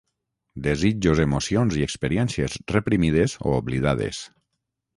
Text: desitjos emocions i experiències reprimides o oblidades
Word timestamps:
desitjos 0.67 1.21
emocions 1.25 1.77
i 1.81 1.85
experiències 1.89 2.57
reprimides 2.77 3.39
o 3.51 3.55
oblidades 3.61 4.27